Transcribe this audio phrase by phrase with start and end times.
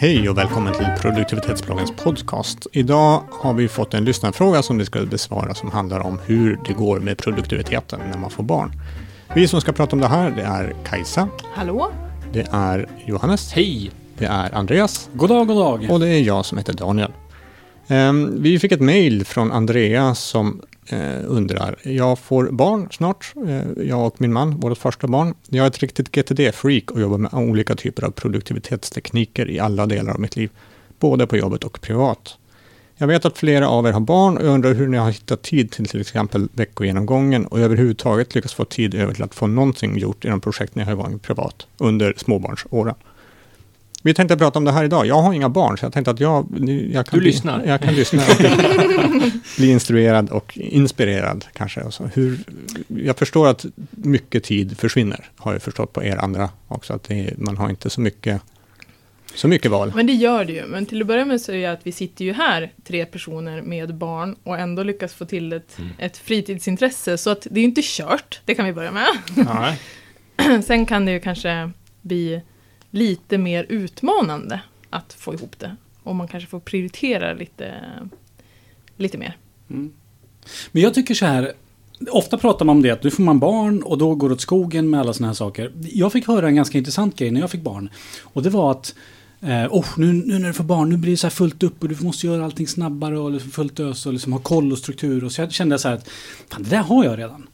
[0.00, 2.66] Hej och välkommen till produktivitetsbloggens podcast.
[2.72, 6.72] Idag har vi fått en lyssnarfråga som vi ska besvara som handlar om hur det
[6.72, 8.72] går med produktiviteten när man får barn.
[9.34, 11.28] Vi som ska prata om det här, det är Kajsa.
[11.54, 11.90] Hallå?
[12.32, 13.52] Det är Johannes.
[13.52, 13.90] Hej!
[14.18, 15.10] Det är Andreas.
[15.14, 15.86] God dag, god dag.
[15.90, 17.12] Och det är jag som heter Daniel.
[17.88, 23.84] Um, vi fick ett mejl från Andrea som Eh, undrar, jag får barn snart, eh,
[23.86, 25.34] jag och min man, vårt första barn.
[25.48, 30.12] Jag är ett riktigt GTD-freak och jobbar med olika typer av produktivitetstekniker i alla delar
[30.12, 30.50] av mitt liv,
[30.98, 32.36] både på jobbet och privat.
[32.96, 35.42] Jag vet att flera av er har barn och jag undrar hur ni har hittat
[35.42, 39.98] tid till till exempel veckogenomgången och överhuvudtaget lyckats få tid över till att få någonting
[39.98, 42.94] gjort i de projekt ni har igång privat under småbarnsåren.
[44.02, 45.06] Vi tänkte prata om det här idag.
[45.06, 46.46] Jag har inga barn, så jag tänkte att jag...
[46.92, 47.64] jag kan du bli, lyssnar?
[47.64, 48.22] Jag kan lyssna
[49.56, 51.80] bli, instruerad och inspirerad kanske.
[51.80, 52.04] Och så.
[52.04, 52.38] Hur,
[52.88, 56.92] jag förstår att mycket tid försvinner, har jag förstått på er andra också.
[56.92, 58.42] Att är, man har inte så mycket,
[59.34, 59.92] så mycket val.
[59.94, 60.66] Men det gör det ju.
[60.66, 63.62] Men till att börja med så är det att vi sitter ju här, tre personer
[63.62, 65.90] med barn, och ändå lyckas få till ett, mm.
[65.98, 67.18] ett fritidsintresse.
[67.18, 70.64] Så att det är ju inte kört, det kan vi börja med.
[70.64, 71.70] Sen kan det ju kanske
[72.02, 72.40] bli
[72.90, 75.76] lite mer utmanande att få ihop det.
[76.02, 77.74] Och man kanske får prioritera lite,
[78.96, 79.36] lite mer.
[79.70, 79.92] Mm.
[80.72, 81.52] Men jag tycker så här,
[82.10, 84.40] ofta pratar man om det att nu får man barn och då går det åt
[84.40, 85.72] skogen med alla sådana här saker.
[85.80, 87.90] Jag fick höra en ganska intressant grej när jag fick barn.
[88.22, 88.94] Och det var att
[89.40, 91.82] Eh, oh, nu, nu när du får barn, nu blir det så här fullt upp
[91.82, 94.78] och du måste göra allting snabbare och liksom fullt ös och liksom ha koll och
[94.78, 95.24] struktur.
[95.24, 96.08] Och så jag kände så här att
[96.48, 97.48] fan, det där har jag redan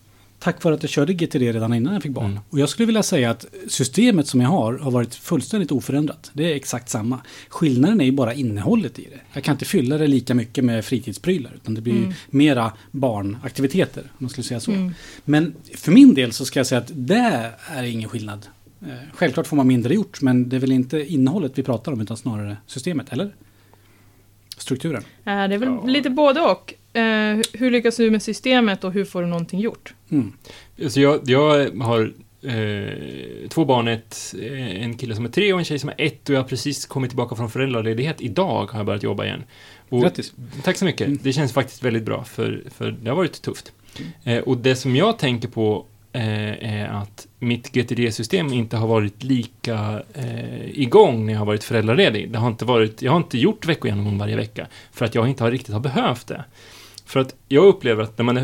[0.44, 2.30] tack vare att jag körde GTD redan innan jag fick barn.
[2.30, 2.42] Mm.
[2.50, 6.30] Och jag skulle vilja säga att systemet som jag har har varit fullständigt oförändrat.
[6.32, 7.20] Det är exakt samma.
[7.48, 9.20] Skillnaden är ju bara innehållet i det.
[9.32, 11.52] Jag kan inte fylla det lika mycket med fritidsprylar.
[11.54, 12.12] Utan det blir mm.
[12.30, 14.72] mera barnaktiviteter, om man skulle säga så.
[14.72, 14.94] Mm.
[15.24, 18.46] Men för min del så ska jag säga att det är ingen skillnad.
[18.82, 22.00] Eh, självklart får man mindre gjort, men det är väl inte innehållet vi pratar om,
[22.00, 23.34] utan snarare systemet, eller?
[24.56, 25.04] Strukturen.
[25.24, 25.84] det är väl ja.
[25.84, 26.74] lite både och.
[26.94, 29.94] Eh, hur lyckas du med systemet och hur får du någonting gjort?
[30.10, 30.32] Mm.
[30.82, 32.12] Alltså jag, jag har
[32.42, 35.94] eh, två barn, ett, eh, en kille som är tre och en tjej som är
[35.98, 38.20] ett och jag har precis kommit tillbaka från föräldraledighet.
[38.20, 39.44] Idag har jag börjat jobba igen.
[39.88, 40.32] Och, Grattis!
[40.62, 41.06] Tack så mycket.
[41.06, 41.18] Mm.
[41.22, 43.72] Det känns faktiskt väldigt bra, för, för det har varit tufft.
[43.98, 44.38] Mm.
[44.38, 49.22] Eh, och det som jag tänker på eh, är att mitt GTD-system inte har varit
[49.22, 52.32] lika eh, igång när jag har varit föräldraledig.
[52.32, 55.44] Det har inte varit, jag har inte gjort veckogenomgång varje vecka, för att jag inte
[55.44, 56.44] har riktigt har behövt det.
[57.04, 58.36] För att jag upplever att när man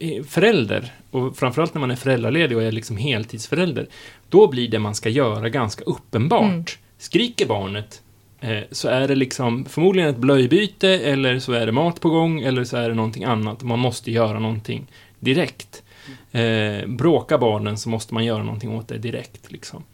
[0.00, 3.86] är förälder, och framförallt när man är föräldraledig och är liksom heltidsförälder,
[4.28, 6.42] då blir det man ska göra ganska uppenbart.
[6.42, 6.64] Mm.
[6.98, 8.02] Skriker barnet
[8.40, 12.40] eh, så är det liksom förmodligen ett blöjbyte, eller så är det mat på gång,
[12.40, 13.62] eller så är det någonting annat.
[13.62, 14.86] Man måste göra någonting
[15.20, 15.82] direkt.
[16.32, 19.52] Eh, bråkar barnen så måste man göra någonting åt det direkt.
[19.52, 19.84] Liksom.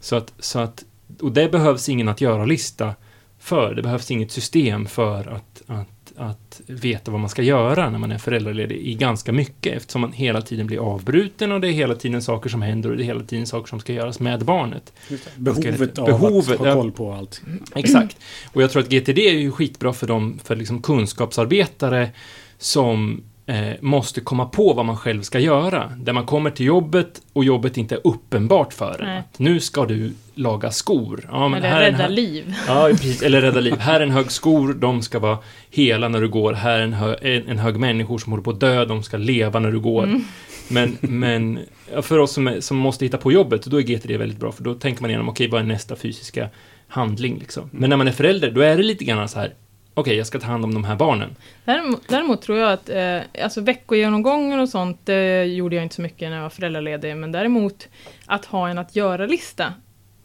[0.00, 0.84] Så att, så att,
[1.20, 2.94] och det behövs ingen att göra-lista
[3.38, 3.74] för.
[3.74, 8.12] Det behövs inget system för att, att att veta vad man ska göra när man
[8.12, 11.94] är föräldraledig i ganska mycket eftersom man hela tiden blir avbruten och det är hela
[11.94, 14.92] tiden saker som händer och det är hela tiden saker som ska göras med barnet.
[15.36, 17.42] Behovet av behovet, att ha koll på allt.
[17.74, 18.16] Exakt.
[18.52, 22.10] Och jag tror att GTD är ju skitbra för de för liksom kunskapsarbetare
[22.58, 25.92] som eh, måste komma på vad man själv ska göra.
[25.96, 29.22] Där man kommer till jobbet och jobbet inte är uppenbart för en.
[29.36, 31.28] Nu ska du laga skor.
[31.30, 32.54] Ja, men eller här rädda liv.
[32.66, 33.22] Ja, precis.
[33.22, 33.78] Eller rädda liv.
[33.78, 35.38] Här är en hög skor, de ska vara
[35.70, 36.52] hela när du går.
[36.52, 39.60] Här är en, hö en hög människor som håller på att dö, de ska leva
[39.60, 40.04] när du går.
[40.04, 40.24] Mm.
[40.68, 41.58] Men, men
[42.02, 44.64] för oss som, är, som måste hitta på jobbet, då är GTD väldigt bra, för
[44.64, 46.48] då tänker man igenom, okej, okay, vad är nästa fysiska
[46.88, 47.70] handling liksom?
[47.72, 49.54] Men när man är förälder, då är det lite grann så här,
[49.96, 51.36] okej, jag ska ta hand om de här barnen.
[51.64, 56.02] Däremot, däremot tror jag att eh, alltså veckogenomgångar och sånt, det gjorde jag inte så
[56.02, 57.88] mycket när jag var föräldraledig, men däremot
[58.26, 59.74] att ha en att göra-lista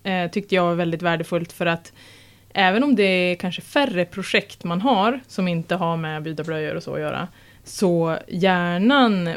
[0.04, 1.94] eh, tyckte jag var väldigt värdefullt för att
[2.54, 6.76] även om det är kanske färre projekt man har som inte har med byta blöjor
[6.76, 7.28] och så att göra,
[7.64, 9.30] så hjärnan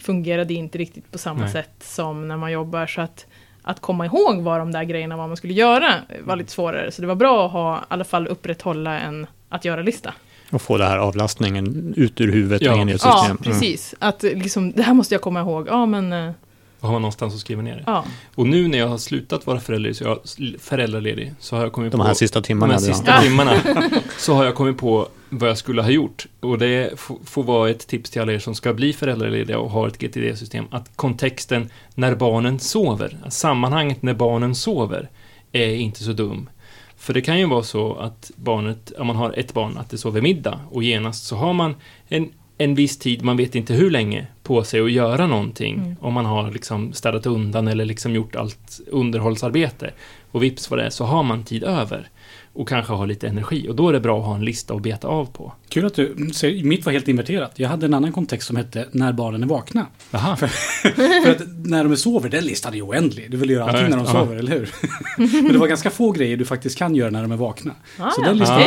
[0.00, 1.52] fungerade inte riktigt på samma Nej.
[1.52, 2.86] sätt som när man jobbar.
[2.86, 3.26] Så att,
[3.62, 6.90] att komma ihåg vad de där grejerna vad man skulle göra var lite svårare.
[6.90, 10.14] Så det var bra att ha, i alla fall upprätthålla en att göra-lista.
[10.50, 12.72] Och få den här avlastningen ut ur huvudet ja.
[12.74, 13.38] och in i ett system.
[13.42, 13.94] Ja, precis.
[14.00, 14.08] Mm.
[14.08, 15.68] Att liksom, det här måste jag komma ihåg.
[15.68, 16.12] Ja, men...
[16.12, 16.32] Eh,
[16.80, 17.82] och ha någonstans att skriva ner det.
[17.86, 18.04] Ja.
[18.34, 20.18] Och nu när jag har slutat vara föräldraledig, så jag,
[20.58, 22.02] föräldraledig, så har jag kommit de på...
[22.04, 22.76] De här sista timmarna.
[22.76, 23.20] De här sista ja.
[23.20, 23.52] timmarna.
[24.18, 26.26] så har jag kommit på vad jag skulle ha gjort.
[26.40, 29.88] Och det får vara ett tips till alla er som ska bli föräldralediga och har
[29.88, 30.64] ett GTD-system.
[30.70, 35.08] Att kontexten när barnen sover, sammanhanget när barnen sover,
[35.52, 36.48] är inte så dum.
[36.96, 39.98] För det kan ju vara så att barnet, om man har ett barn, att det
[39.98, 41.74] sover middag och genast så har man
[42.08, 42.28] en,
[42.58, 45.74] en viss tid, man vet inte hur länge, på sig att göra någonting.
[45.74, 45.96] Mm.
[46.00, 49.92] Om man har liksom städat undan eller liksom gjort allt underhållsarbete.
[50.30, 52.08] Och vips vad det är, så har man tid över.
[52.56, 53.68] Och kanske har lite energi.
[53.68, 55.52] Och då är det bra att ha en lista att beta av på.
[55.68, 57.52] Kul att du säger, mitt var helt inverterat.
[57.54, 59.86] Jag hade en annan kontext som hette När barnen är vakna.
[60.12, 60.36] Aha.
[60.36, 60.46] För
[61.30, 63.30] att när de sover, den listan är ju oändlig.
[63.30, 64.70] Du vill göra allting Ja, när de sover, eller hur?
[65.42, 67.74] Men det var ganska få grejer du faktiskt kan göra när de är vakna.
[67.98, 68.28] Ah, Så ja.
[68.28, 68.60] den listan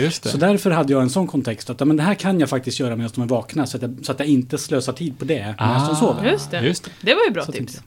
[0.00, 0.10] det.
[0.10, 2.96] Så därför hade jag en sån kontext att men det här kan jag faktiskt göra
[2.96, 5.54] medan de är vakna så att jag, så att jag inte slösar tid på det
[5.58, 6.30] medan de sover.
[6.30, 6.60] Just det.
[6.60, 6.90] Just det.
[7.00, 7.84] Det var ju bra Så tänkte tips.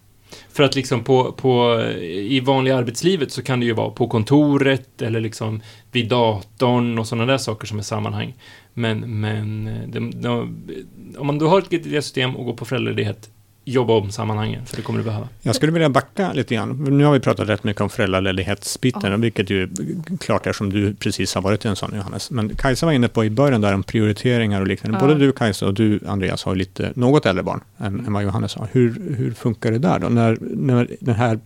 [0.49, 5.01] För att liksom på, på, i vanliga arbetslivet så kan det ju vara på kontoret
[5.01, 5.61] eller liksom
[5.91, 8.33] vid datorn och sådana där saker som är sammanhang.
[8.73, 10.57] Men, men eh, de, de,
[11.17, 13.29] om man då har ett GTD-system och går på föräldraledighet,
[13.71, 15.27] jobba om sammanhangen, för det kommer du behöva.
[15.41, 16.97] Jag skulle vilja backa lite grann.
[16.97, 19.17] Nu har vi pratat rätt mycket om föräldraledighetsbiten, Ja.
[19.17, 19.69] vilket ju
[20.19, 22.31] klart är som du precis har varit en sån Johannes.
[22.31, 24.97] Men Kajsa var inne på i början där om prioriteringar och liknande.
[25.01, 25.07] Ja.
[25.07, 28.55] Både du Kajsa och du Andreas har lite, något äldre barn än, än vad Johannes
[28.55, 28.67] har.
[28.71, 30.09] Hur, hur funkar det där då?
[30.09, 31.39] När, när den här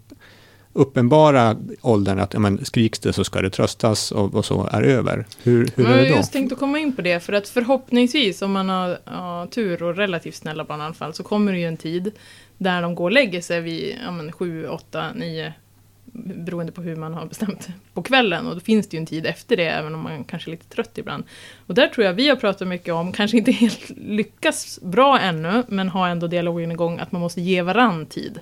[0.73, 4.81] uppenbara åldern att ja, men, skriks det så ska det tröstas och, och så är
[4.81, 5.25] över.
[5.43, 6.15] Hur, hur Jag är har det då?
[6.15, 9.83] just tänkt att komma in på det, för att förhoppningsvis, om man har ja, tur
[9.83, 12.11] och relativt snälla barn i alla fall, så kommer det ju en tid
[12.57, 15.53] där de går och lägger sig vid ja, men, 7, 8, 9,
[16.13, 18.47] beroende på hur man har bestämt, på kvällen.
[18.47, 20.75] Och då finns det ju en tid efter det, även om man kanske är lite
[20.75, 21.23] trött ibland.
[21.67, 25.63] Och där tror jag vi har pratat mycket om, kanske inte helt lyckas bra ännu,
[25.67, 28.39] men har ändå dialogen igång, att man måste ge varann tid.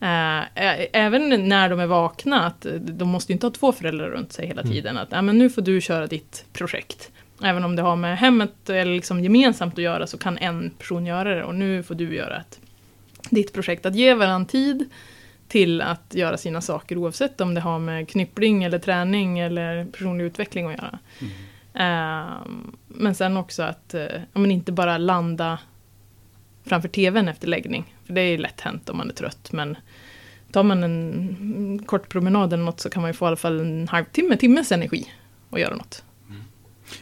[0.00, 3.72] Eh, ä- även när de är vakna, att eh, de måste ju inte ha två
[3.72, 4.72] föräldrar runt sig hela Mm.
[4.72, 4.98] tiden.
[4.98, 7.10] Att ja, men nu får du köra ditt projekt.
[7.42, 11.06] Även om det har med hemmet eller liksom gemensamt att göra så kan en person
[11.06, 12.60] göra det och nu får du göra ett,
[13.30, 13.86] ditt projekt.
[13.86, 14.90] Att ge varandra tid
[15.48, 20.24] till att göra sina saker oavsett om det har med knyppling eller träning eller personlig
[20.24, 20.98] utveckling att göra.
[21.74, 24.02] Ehm, men sen också att eh,
[24.32, 25.58] ja, men inte bara landa
[26.68, 27.94] framför tvn efter läggning.
[28.06, 29.52] För det är lätt hänt om man är trött.
[29.52, 29.76] Men
[30.52, 33.60] tar man en kort promenad eller något så kan man ju få i alla fall
[33.60, 35.06] en halvtimme, timmes energi
[35.50, 36.04] att göra något.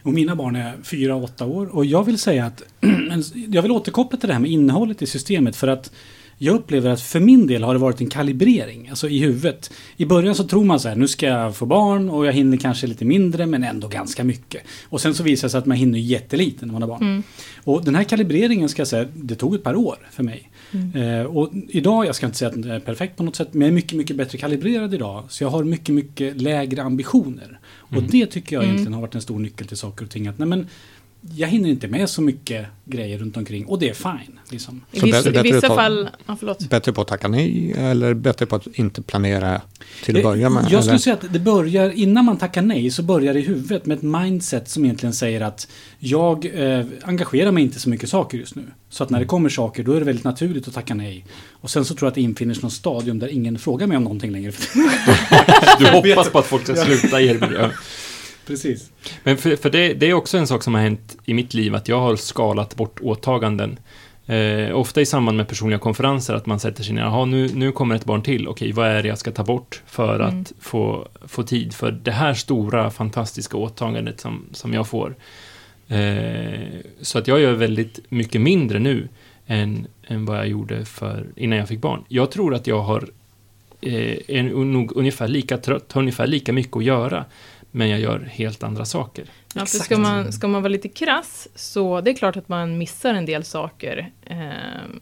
[0.03, 1.77] Och mina barn är fyra och åtta år.
[1.77, 2.63] Och jag vill säga att
[3.49, 5.57] jag vill återkoppla till det här med innehållet i systemet.
[5.57, 5.93] För att
[6.39, 9.71] jag upplever att för min del har det varit en kalibrering, alltså i huvudet.
[9.97, 12.57] I början så tror man så här, nu ska jag få barn och jag hinner
[12.57, 14.63] kanske lite mindre men ändå ganska mycket.
[14.85, 17.03] Och sen så visar det sig att man hinner jättelite när man har barn.
[17.03, 17.23] Mm.
[17.65, 20.51] Och den här kalibreringen ska jag säga, det tog ett par år för mig.
[20.95, 23.61] Eh, och idag, jag ska inte säga att det är perfekt på något sätt, men
[23.63, 25.25] jag är mycket, mycket bättre kalibrerad idag.
[25.29, 27.59] Så jag har mycket, mycket lägre ambitioner.
[27.77, 28.75] Och det tycker jag Mm.
[28.75, 30.27] egentligen har varit en stor nyckel till saker och ting.
[30.27, 30.67] Att, nej, men,
[31.35, 34.41] jag hinner inte med så mycket grejer runt omkring och det är fine.
[34.51, 34.85] Liksom.
[34.93, 36.09] I Så vissa, i vissa fall...
[36.27, 36.69] Ja, förlåt.
[36.69, 39.61] Bättre på att tacka nej eller bättre på att inte planera
[40.05, 40.63] till att börja med?
[40.63, 40.99] Jag skulle eller?
[40.99, 44.03] säga att det börjar, innan man tackar nej, så börjar det i huvudet med ett
[44.03, 45.69] mindset som egentligen säger att
[45.99, 48.65] jag eh, engagerar mig inte så mycket saker just nu.
[48.89, 51.27] Så att när det kommer saker, då är det väldigt naturligt att tacka nej.
[51.51, 53.97] Och sen så tror jag att det infinner sig något stadium där ingen frågar mig
[53.97, 54.53] om någonting längre.
[55.79, 57.71] Du hoppas på att folk ska sluta erbjuda.
[58.47, 58.91] Precis.
[59.27, 61.75] Men för, för det, det är också en sak som har hänt i mitt liv,
[61.75, 63.79] att jag har skalat bort åtaganden.
[64.27, 67.73] Eh, ofta i samband med personliga konferenser, att man sätter sig ner, jaha, nu, nu
[67.73, 70.41] kommer ett barn till, okej, vad är det jag ska ta bort för Mm.
[70.41, 75.15] att få, få tid för det här stora, fantastiska åtagandet som, som jag får.
[75.89, 79.09] Eh, så att jag gör väldigt mycket mindre nu
[79.47, 82.05] än, än vad jag gjorde för, innan jag fick barn.
[82.09, 83.09] Jag tror att jag har
[83.81, 87.25] eh, är nog ungefär lika trött, har ungefär lika mycket att göra,
[87.77, 89.25] men jag gör helt andra saker.
[89.55, 92.79] Ja, för ska, man, ska man vara lite krass så det är klart att man
[92.79, 94.39] missar en del saker eh,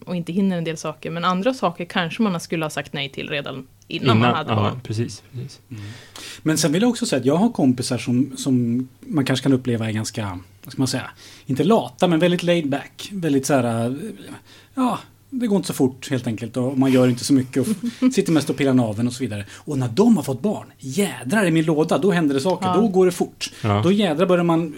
[0.07, 1.11] och inte hinner en del saker.
[1.11, 4.57] Men andra saker kanske man skulle ha sagt nej till redan innan, man hade ja,
[4.57, 4.81] barn.
[4.81, 5.23] precis.
[5.33, 5.61] precis.
[6.43, 9.53] Men sen vill jag också säga att jag har kompisar som, som man kanske kan
[9.53, 11.11] uppleva är ganska, vad ska man säga,
[11.47, 13.09] inte lata men väldigt laid back.
[13.13, 13.95] Väldigt så här, eh,
[14.75, 14.99] ja,
[15.41, 18.33] det går inte så fort helt enkelt och man gör inte så mycket och sitter
[18.33, 19.45] mest och pillar naveln och så vidare.
[19.55, 22.75] Och när de har fått barn, jädrar i min låda, då händer det saker, Ja.
[22.77, 23.53] då går det fort.
[23.63, 23.81] Ja.
[23.85, 24.75] Då jädrar börjar man,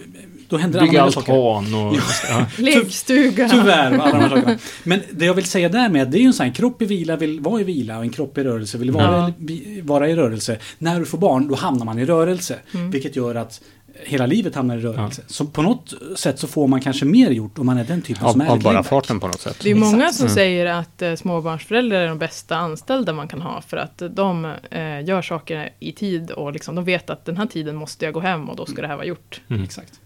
[0.49, 1.57] då händer Bygga andra saker.
[1.57, 1.95] altan och...
[2.29, 2.45] Ja.
[2.57, 3.49] Lekstuga!
[3.49, 4.57] Tyvärr, alla de här sakerna.
[4.83, 6.81] Men det jag vill säga där med, det är ju en sån här, en kropp
[6.81, 9.53] i vila vill vara i vila och en kropp i rörelse vill vara, Ja.
[9.83, 10.57] vara i rörelse.
[10.79, 12.55] När du får barn, då hamnar man i rörelse.
[12.73, 12.91] Mm.
[12.91, 13.61] Vilket gör att
[14.03, 15.21] hela livet hamnar i rörelse.
[15.27, 18.31] Så på något sätt så får man kanske mer gjort om man är den typen
[18.31, 19.57] som är Av, av bara farten på något sätt.
[19.63, 20.15] Det är många Exakt.
[20.15, 20.35] som Mm.
[20.35, 25.05] säger att eh, småbarnsföräldrar är de bästa anställda man kan ha för att de eh,
[25.05, 28.19] gör saker i tid och liksom, de vet att den här tiden måste jag gå
[28.19, 29.41] hem och då ska det här vara gjort.
[29.49, 29.63] Mm.
[29.63, 29.99] Exakt.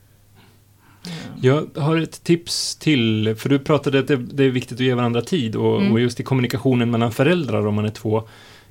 [1.41, 4.93] Jag har ett tips till, för du pratade att det, det är viktigt att ge
[4.93, 5.93] varandra tid och, Mm.
[5.93, 8.23] och just i kommunikationen mellan föräldrar om man är två,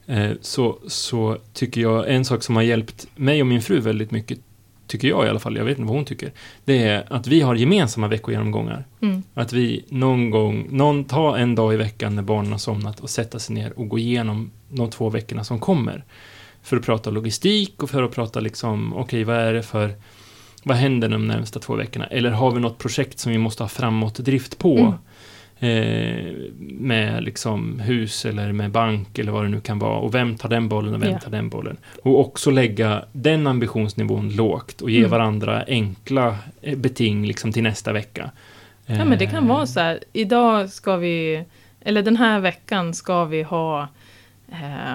[0.07, 4.11] eh, så, så tycker jag en sak som har hjälpt mig och min fru väldigt
[4.11, 4.39] mycket,
[4.91, 6.33] tycker jag i alla fall, jag vet inte vad hon tycker,
[6.65, 8.85] det är att vi har gemensamma veckogenomgångar.
[9.01, 9.23] Mm.
[9.35, 13.11] Att vi någon gång, någon tar en dag i veckan när barnen har somnat och
[13.11, 16.05] sätta sig ner och gå igenom de två veckorna som kommer.
[16.63, 19.95] för att prata logistik och för att prata liksom, okej, vad är det för,
[20.65, 22.07] vad händer de närmsta två veckorna?
[22.07, 24.79] Eller har vi något projekt som vi måste ha framåtdrift på?
[24.79, 24.93] Mm.
[25.63, 29.97] Eh, med liksom hus eller med bank eller vad det nu kan vara.
[29.99, 31.19] Och vem tar den bollen och vem Ja.
[31.19, 31.77] tar den bollen?
[32.03, 35.11] Och också lägga den ambitionsnivån lågt och ge Mm.
[35.11, 38.31] varandra enkla eh, beting liksom till nästa vecka.
[38.87, 41.45] Ja, men det kan Eh, vara så här, idag ska vi,
[41.81, 43.89] eller den här veckan ska vi ha
[44.53, 44.90] eh,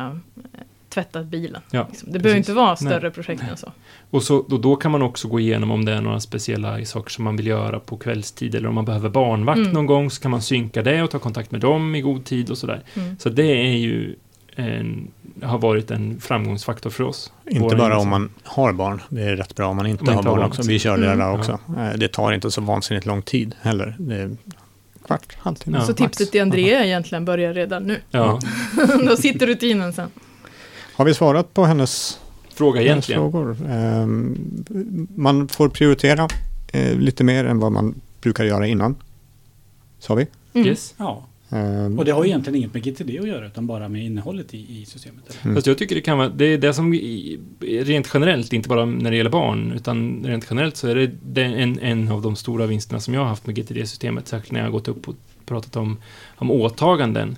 [0.96, 1.62] tvättat bilen.
[1.72, 2.12] Ja, liksom.
[2.12, 2.50] Det behöver precis.
[2.50, 3.12] inte vara större Nej.
[3.12, 3.72] projekt än så.
[4.10, 7.10] Och så, då, då kan man också gå igenom om det är några speciella saker
[7.12, 9.72] som man vill göra på kvällstid eller om man behöver barnvakt Mm.
[9.72, 12.50] någon gång så kan man synka det och ta kontakt med dem i god tid
[12.50, 12.84] och sådär.
[12.94, 13.18] Mm.
[13.20, 14.16] Så det är ju
[14.56, 15.08] en,
[15.44, 17.32] har varit en framgångsfaktor för oss.
[17.50, 20.14] Inte bara om man har barn, det är rätt bra om man inte Om man
[20.16, 20.62] har inte har barn också.
[20.68, 21.20] Vi kör det Mm.
[21.20, 21.60] där också.
[21.78, 23.96] Eh, Det tar inte så vansinnigt lång tid heller.
[24.00, 24.38] Det är
[25.06, 25.78] kvart, halvtimme.
[25.78, 25.86] Ja.
[25.86, 28.00] Så tipset till Andrea egentligen börjar redan nu.
[28.12, 28.40] Ja,
[29.08, 30.10] Då sitter rutinen sen.
[30.96, 32.20] Har vi svarat på hennes,
[32.54, 33.22] fråga hennes egentligen.
[33.32, 33.58] frågor?
[33.70, 36.28] Ehm, Man får prioritera
[36.74, 38.96] eh, lite mer än vad man brukar göra innan.
[40.00, 40.28] Sa vi?
[40.54, 40.68] Mm.
[40.68, 40.94] Yes.
[40.98, 44.04] Ja, Ehm, och det har ju egentligen inget med GTD att göra utan bara med
[44.06, 45.38] innehållet i, i systemet.
[45.44, 45.56] Mm.
[45.56, 48.86] Fast jag tycker det kan vara, det är det som i- rent generellt, inte bara
[48.86, 52.66] när det gäller barn, utan rent generellt så är det, en, en av de stora
[52.66, 55.76] vinsterna som jag har haft med GTD-systemet, särskilt när jag har gått upp och pratat
[55.76, 55.98] om,
[56.36, 57.38] om åtaganden.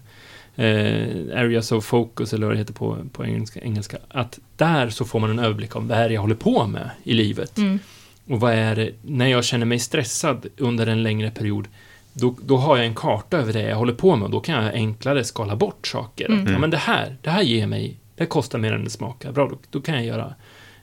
[0.59, 3.97] Eh, areas of focus, eller vad det heter på, på engelska, engelska.
[4.07, 6.89] Att där så får man en överblick om vad är det jag håller på med
[7.03, 7.57] i livet.
[7.57, 7.79] Mm.
[8.27, 11.67] Och vad är det, när jag känner mig stressad under en längre period,
[12.13, 14.63] då, då har jag en karta över det jag håller på med och då kan
[14.63, 16.25] jag enklare skala bort saker.
[16.25, 16.43] Mm.
[16.43, 19.31] Att, ja, men det här, det här ger mig, det kostar mer än det smakar.
[19.31, 20.33] Bra, då, då kan jag göra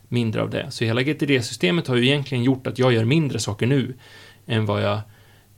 [0.09, 0.71] mindre av det.
[0.71, 3.95] Så hela GTD-systemet har ju egentligen gjort att jag gör mindre saker nu
[4.47, 5.00] än vad jag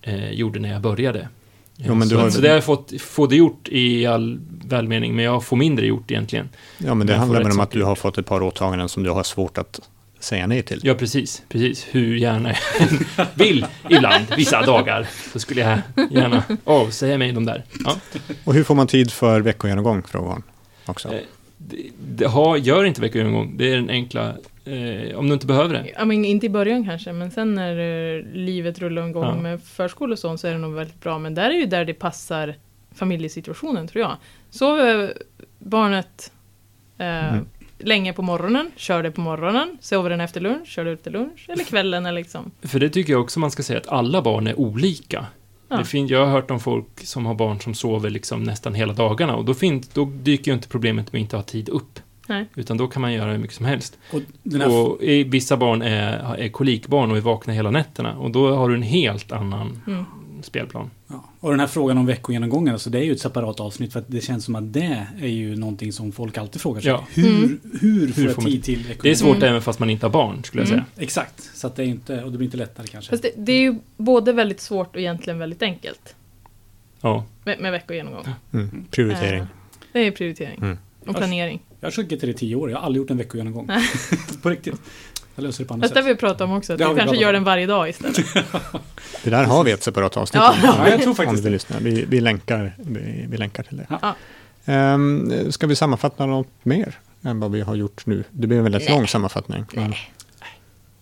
[0.02, 1.28] eh, gjorde när jag började.
[1.78, 5.16] Jo, men du har- så det har jag fått, fått det gjort i all välmening,
[5.16, 6.48] men jag får mindre gjort egentligen.
[6.78, 8.88] Ja, men det Jag får handlar väl om att du har fått ett par åtaganden
[8.88, 9.80] som du har svårt att
[10.20, 10.80] säga nej till.
[10.82, 11.42] Ja, precis.
[11.48, 11.86] Precis.
[11.90, 12.48] Hur gärna
[13.18, 15.78] jag vill ibland, vissa dagar, så skulle jag
[16.10, 17.64] gärna avsäga mig de där.
[17.84, 17.96] Ja.
[18.44, 20.42] Och hur får man tid för veckogenomgång, frågar hon
[20.86, 21.08] också.
[21.60, 23.56] Eh, Det, det har, gör inte veckogenomgång.
[23.56, 24.28] Det är den enkla,
[24.64, 25.90] eh, om du inte behöver det.
[25.98, 27.78] Ja, men inte i början kanske, men sen när
[28.18, 29.34] eh, livet rullar igång Ja.
[29.40, 31.18] med förskola och sånt så är det nog väldigt bra.
[31.18, 32.54] Men där är ju där det passar
[32.94, 34.16] familjesituationen tror jag.
[34.50, 35.12] Sover
[35.58, 36.32] barnet
[36.98, 37.46] eh, Mm.
[37.78, 41.46] länge på morgonen, kör det på morgonen, sover den efter lunch, kör det efter lunch,
[41.48, 42.50] eller kvällen eller liksom.
[42.62, 45.26] För det tycker jag också man ska säga att alla barn är olika.
[45.68, 45.76] Ja.
[45.76, 48.92] Det fin- jag har hört om folk som har barn som sover liksom nästan hela
[48.92, 52.00] dagarna och då, fin- då dyker ju inte problemet med att inte ha tid upp.
[52.28, 52.46] Nej.
[52.54, 53.98] Utan då kan man göra hur mycket som helst.
[54.12, 54.20] Och
[54.52, 58.54] här, Och i, vissa barn är, är kolikbarn och är vakna hela nätterna och då
[58.56, 60.04] har du en helt annan Mm.
[60.42, 60.90] Spelplan.
[61.08, 64.00] ja, och den här frågan om veckogenomgången, alltså det är ju ett separat avsnitt för
[64.00, 66.90] att det känns som att det är ju någonting som folk alltid frågar sig.
[66.90, 67.06] Ja.
[67.14, 67.60] Hur, Mm.
[67.80, 69.16] hur får Hur jag får man- tid till Det är veckogenomgång?
[69.34, 69.48] svårt Mm.
[69.48, 70.84] även fast man inte har barn, skulle jag Mm.
[70.94, 71.02] säga.
[71.04, 73.10] Exakt, så att det är inte, och det blir inte lättare kanske.
[73.10, 76.14] Fast det, det är ju både väldigt svårt och egentligen väldigt enkelt
[77.00, 77.24] Ja.
[77.44, 78.24] med, med veckogenomgång.
[78.52, 78.84] Mm.
[78.90, 79.40] Prioritering.
[79.40, 79.46] Eh,
[79.92, 80.78] det är prioritering Mm.
[81.06, 81.60] och planering.
[81.80, 83.70] Jag har kört GTD i tio år, jag har aldrig gjort en veckogenomgång.
[84.42, 84.80] På riktigt.
[85.36, 85.96] Jag löser det på Fast det sätt.
[85.96, 88.16] har vi pratat om också, att Det vi vi kanske gör den varje dag istället.
[89.24, 90.54] Det där har vi ett separat avsnitt Ja.
[90.62, 91.76] Ja, jag tror faktiskt du vill lyssna.
[91.80, 93.86] Vi, vi, länkar, vi, vi länkar till det.
[94.02, 94.14] Ja.
[94.64, 98.24] Ehm, ska vi sammanfatta något mer än vad vi har gjort nu?
[98.30, 99.64] Det blir en väldigt lång sammanfattning.
[99.74, 99.94] Men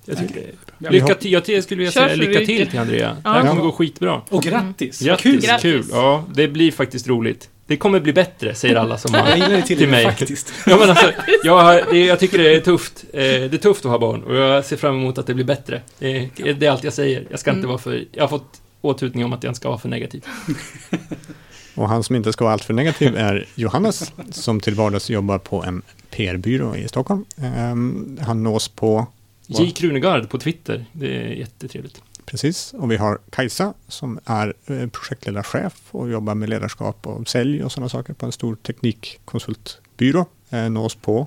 [0.04, 0.34] Jag tycker
[0.78, 3.16] det är Lycka vi till, jag till- skulle vilja Kör säga lycka till till Andrea.
[3.24, 3.30] Ja.
[3.30, 3.66] Det här kommer Ja.
[3.66, 4.22] gå skitbra.
[4.28, 5.00] Och grattis!
[5.00, 5.40] Grattis, Kul!
[5.40, 5.62] Grattis.
[5.62, 5.84] kul.
[5.90, 7.48] Ja, det blir faktiskt roligt.
[7.66, 9.32] Det kommer bli bättre, säger alla som Jag har...
[9.34, 10.04] gillar det till, Till mig.
[10.04, 10.52] faktiskt.
[10.66, 11.12] Ja, men alltså,
[11.44, 13.04] jag, det, jag tycker det är tufft.
[13.12, 15.44] Eh, det är tufft att ha barn och jag ser fram emot att det blir
[15.44, 15.82] bättre.
[15.98, 17.26] Det, är- det är allt jag säger.
[17.30, 17.68] Jag ska inte Mm.
[17.68, 18.04] vara för...
[18.12, 20.24] Jag har fått åtutning om att jag inte ska vara för negativ.
[21.74, 25.64] Och han som inte ska vara alltför negativ är Johannes, som till vardags jobbar på
[25.64, 27.24] en PR-byrå i Stockholm.
[27.42, 29.06] Ehm, han nås på,
[29.46, 29.70] J.
[29.76, 30.84] Krunegard på Twitter.
[30.92, 32.02] Det är jättetrevligt.
[32.26, 37.64] Precis, och vi har Kajsa som är eh, projektledarchef och jobbar med ledarskap och sälj
[37.64, 40.26] och sådana saker på en stor teknikkonsultbyrå.
[40.50, 41.26] Eh, nås på,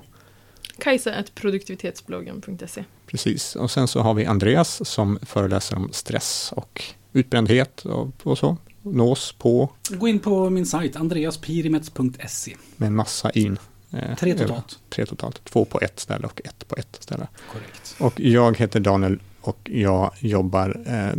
[0.78, 3.56] Kajsa.produktivitetsbloggen.se precis.
[3.56, 8.56] Och sen så har vi Andreas som föreläser om stress och utbrändhet och, och så.
[8.82, 12.56] Nås på Gå in på min sajt, andreaspirimets.se.
[12.76, 13.58] med en massa in.
[13.90, 14.78] Eh, Tre totalt.
[14.88, 15.44] Tre totalt.
[15.44, 17.28] Två på ett ställe och ett på ett ställe.
[17.52, 17.96] Korrekt.
[17.98, 21.12] Och jag heter Daniel och jag jobbar eh,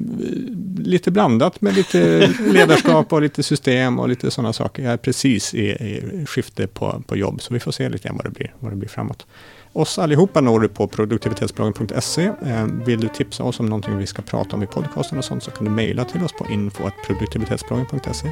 [0.77, 4.83] lite blandat med lite ledarskap och lite system och lite sådana saker.
[4.83, 8.17] Jag är precis i, i skifte på, på jobb, så vi får se lite grann
[8.17, 9.25] vad det blir, vad det blir framåt.
[9.73, 12.23] Oss allihopa når du på produktivitetsbloggen.se.
[12.45, 15.43] Eh, vill du tipsa oss om någonting vi ska prata om i podcasten och sånt
[15.43, 18.27] så kan du mejla till oss på info.produktivitetsbloggen.se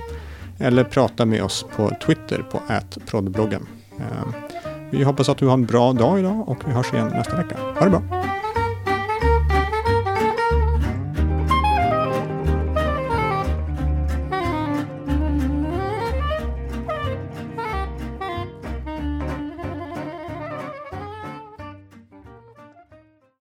[0.59, 2.61] eller prata med oss på Twitter på
[3.05, 3.67] @prodbloggen.
[3.99, 4.27] Eh,
[4.91, 7.57] Vi hoppas att du har en bra dag idag och vi hörs igen nästa vecka.
[7.79, 8.36] Ha det bra!